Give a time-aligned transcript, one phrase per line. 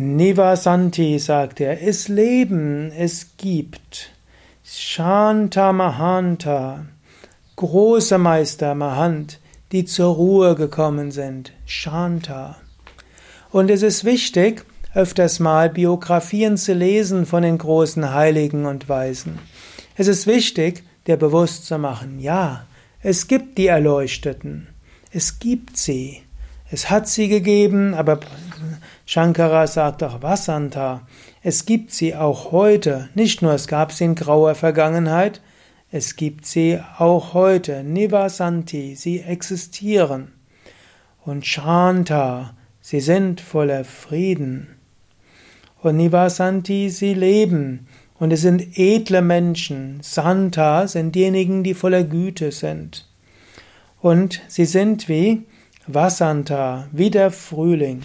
[0.00, 4.12] Nivasanti, sagt er, es Leben, es gibt.
[4.62, 6.86] Shanta Mahanta,
[7.56, 9.40] große Meister Mahant,
[9.72, 11.52] die zur Ruhe gekommen sind.
[11.66, 12.58] Shanta.
[13.50, 19.40] Und es ist wichtig, öfters mal Biografien zu lesen von den großen Heiligen und Weisen.
[19.96, 22.66] Es ist wichtig, dir bewusst zu machen, ja,
[23.02, 24.68] es gibt die Erleuchteten.
[25.10, 26.22] Es gibt sie.
[26.70, 28.20] Es hat sie gegeben, aber
[29.10, 31.00] Shankara sagt auch Vasanta.
[31.42, 33.08] Es gibt sie auch heute.
[33.14, 35.40] Nicht nur es gab sie in grauer Vergangenheit,
[35.90, 37.82] es gibt sie auch heute.
[37.84, 40.32] Nivasanti, sie existieren.
[41.24, 44.76] Und Shanta, sie sind voller Frieden.
[45.80, 47.88] Und Nivasanti, sie leben.
[48.18, 50.00] Und es sind edle Menschen.
[50.02, 53.08] Santa sind diejenigen, die voller Güte sind.
[54.02, 55.46] Und sie sind wie
[55.86, 58.02] Vasanta, wie der Frühling.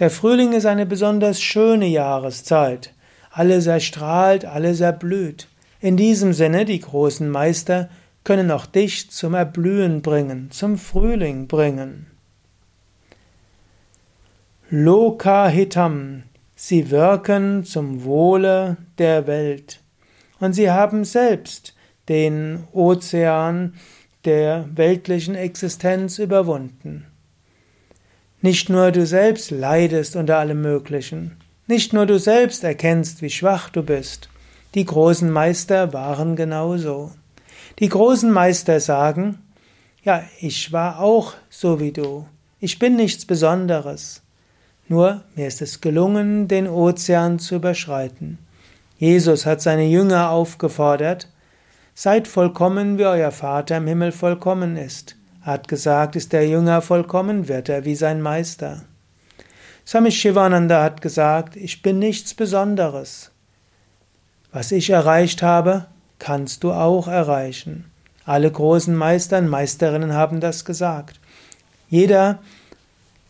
[0.00, 2.92] Der Frühling ist eine besonders schöne Jahreszeit.
[3.30, 5.46] Alles erstrahlt, alles erblüht.
[5.80, 7.88] In diesem Sinne, die großen Meister
[8.24, 12.06] können auch dich zum Erblühen bringen, zum Frühling bringen.
[14.70, 16.24] Lokahitam,
[16.56, 19.80] sie wirken zum Wohle der Welt.
[20.40, 21.74] Und sie haben selbst
[22.08, 23.74] den Ozean
[24.24, 27.06] der weltlichen Existenz überwunden.
[28.44, 33.70] Nicht nur du selbst leidest unter allem Möglichen, nicht nur du selbst erkennst, wie schwach
[33.70, 34.28] du bist.
[34.74, 37.12] Die großen Meister waren genauso.
[37.78, 39.38] Die großen Meister sagen,
[40.02, 42.26] ja, ich war auch so wie du.
[42.60, 44.20] Ich bin nichts Besonderes.
[44.88, 48.36] Nur mir ist es gelungen, den Ozean zu überschreiten.
[48.98, 51.30] Jesus hat seine Jünger aufgefordert,
[51.94, 55.16] Seid vollkommen, wie euer Vater im Himmel vollkommen ist.
[55.44, 58.82] Hat gesagt, ist der Jünger vollkommen, wird er wie sein Meister.
[59.86, 63.30] Swami Shivananda hat gesagt, ich bin nichts Besonderes.
[64.52, 65.84] Was ich erreicht habe,
[66.18, 67.90] kannst du auch erreichen.
[68.24, 71.20] Alle großen Meister und Meisterinnen haben das gesagt.
[71.90, 72.38] Jeder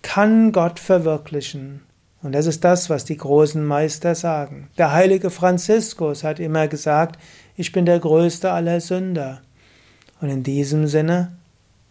[0.00, 1.82] kann Gott verwirklichen.
[2.22, 4.70] Und das ist das, was die großen Meister sagen.
[4.78, 7.18] Der heilige Franziskus hat immer gesagt,
[7.56, 9.42] ich bin der größte aller Sünder.
[10.22, 11.32] Und in diesem Sinne,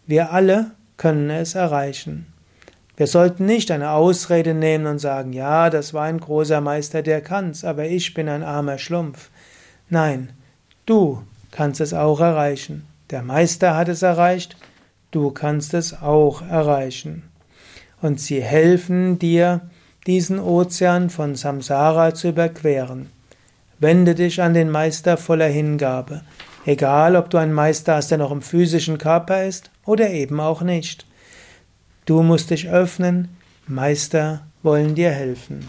[0.08, 2.32] wir alle können es erreichen.
[2.96, 7.20] Wir sollten nicht eine Ausrede nehmen und sagen, ja, das war ein großer Meister, der
[7.20, 9.28] kann's, aber ich bin ein armer Schlumpf.
[9.90, 10.30] Nein,
[10.86, 12.86] du kannst es auch erreichen.
[13.10, 14.56] Der Meister hat es erreicht,
[15.10, 17.24] du kannst es auch erreichen.
[18.00, 19.60] Und sie helfen dir,
[20.06, 23.10] diesen Ozean von Samsara zu überqueren.
[23.78, 26.22] Wende dich an den Meister voller Hingabe,
[26.64, 30.60] egal ob du einen Meister hast, der noch im physischen Körper ist oder eben auch
[30.60, 31.06] nicht.
[32.04, 33.36] Du musst dich öffnen,
[33.66, 35.66] Meister wollen dir helfen.